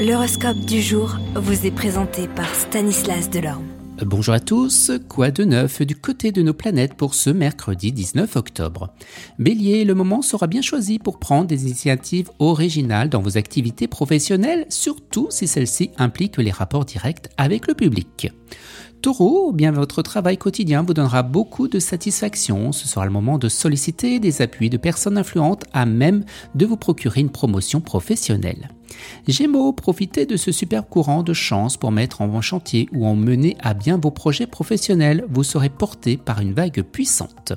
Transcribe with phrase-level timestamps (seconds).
[0.00, 3.66] L'horoscope du jour vous est présenté par Stanislas Delorme.
[4.00, 8.34] Bonjour à tous, quoi de neuf du côté de nos planètes pour ce mercredi 19
[8.36, 8.94] octobre?
[9.38, 14.64] Bélier, le moment sera bien choisi pour prendre des initiatives originales dans vos activités professionnelles,
[14.70, 18.32] surtout si celles-ci impliquent les rapports directs avec le public.
[19.02, 22.72] Taureau, bien votre travail quotidien vous donnera beaucoup de satisfaction.
[22.72, 26.24] Ce sera le moment de solliciter des appuis de personnes influentes à même
[26.54, 28.70] de vous procurer une promotion professionnelle.
[29.28, 33.56] Gémeaux, profitez de ce superbe courant de chance pour mettre en chantier ou en mener
[33.60, 35.24] à bien vos projets professionnels.
[35.28, 37.52] Vous serez porté par une vague puissante.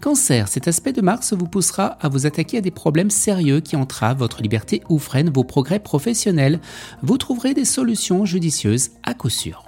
[0.00, 3.76] Cancer, cet aspect de Mars vous poussera à vous attaquer à des problèmes sérieux qui
[3.76, 6.60] entravent votre liberté ou freinent vos progrès professionnels.
[7.02, 9.64] Vous trouverez des solutions judicieuses à coup sûr.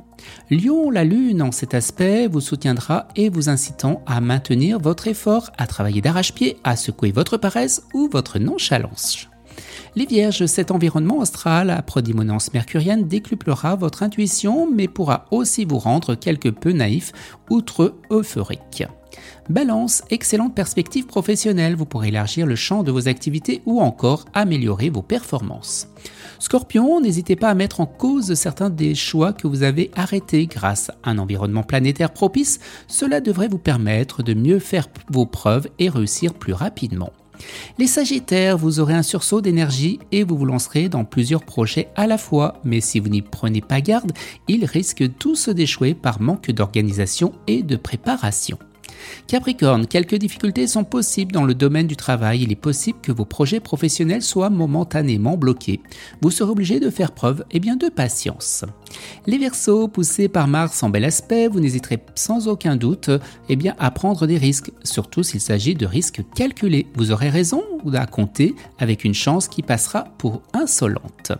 [0.50, 5.50] Lion, la Lune, en cet aspect, vous soutiendra et vous incitant à maintenir votre effort,
[5.58, 9.28] à travailler d'arrache-pied, à secouer votre paresse ou votre nonchalance.
[9.96, 15.78] Les Vierges, cet environnement astral à prédominance mercurienne décuplera votre intuition, mais pourra aussi vous
[15.78, 17.12] rendre quelque peu naïf,
[17.48, 18.82] outre euphorique.
[19.48, 24.90] Balance, excellente perspective professionnelle, vous pourrez élargir le champ de vos activités ou encore améliorer
[24.90, 25.86] vos performances.
[26.40, 30.90] Scorpion, n'hésitez pas à mettre en cause certains des choix que vous avez arrêtés grâce
[31.04, 32.58] à un environnement planétaire propice,
[32.88, 37.12] cela devrait vous permettre de mieux faire vos preuves et réussir plus rapidement.
[37.78, 42.06] Les Sagittaires, vous aurez un sursaut d'énergie et vous vous lancerez dans plusieurs projets à
[42.06, 44.12] la fois, mais si vous n'y prenez pas garde,
[44.48, 48.58] ils risquent tous d'échouer par manque d'organisation et de préparation.
[49.26, 52.42] Capricorne, quelques difficultés sont possibles dans le domaine du travail.
[52.42, 55.80] Il est possible que vos projets professionnels soient momentanément bloqués.
[56.20, 58.64] Vous serez obligé de faire preuve eh bien, de patience.
[59.26, 63.10] Les Verseaux, poussés par Mars en bel aspect, vous n'hésiterez sans aucun doute
[63.48, 66.86] eh à prendre des risques, surtout s'il s'agit de risques calculés.
[66.96, 71.32] Vous aurez raison à compter avec une chance qui passera pour insolente.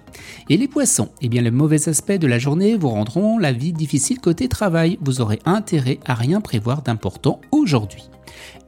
[0.48, 3.72] Et les Poissons, eh bien, le mauvais aspect de la journée vous rendront la vie
[3.72, 4.98] difficile côté travail.
[5.00, 8.08] Vous aurez intérêt à rien prévoir d'important aujourd'hui.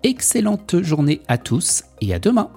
[0.02, 2.50] Excellente journée à tous et à demain.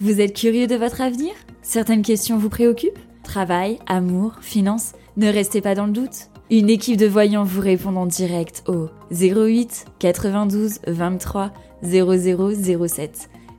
[0.00, 1.32] Vous êtes curieux de votre avenir?
[1.62, 2.98] Certaines questions vous préoccupent?
[3.22, 4.92] Travail, amour, finances?
[5.16, 6.28] Ne restez pas dans le doute.
[6.50, 11.50] Une équipe de voyants vous répond en direct au 08 92 23
[11.82, 13.30] 0007.